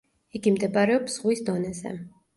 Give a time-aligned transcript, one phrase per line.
[0.39, 1.97] იგი მდებარეობს ზღვის დონეზე.